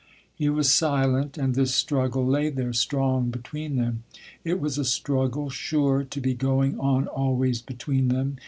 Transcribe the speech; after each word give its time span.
He 0.33 0.49
was 0.49 0.73
silent, 0.73 1.37
and 1.37 1.53
this 1.53 1.75
struggle 1.75 2.25
lay 2.25 2.49
there, 2.49 2.73
strong, 2.73 3.29
between 3.29 3.75
them. 3.75 4.01
It 4.43 4.59
was 4.59 4.79
a 4.79 4.83
struggle, 4.83 5.51
sure 5.51 6.03
to 6.03 6.19
be 6.19 6.33
going 6.33 6.79
on 6.79 7.05
always 7.05 7.61
between 7.61 8.07
them. 8.07 8.37